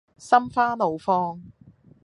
[0.17, 1.39] 心花怒放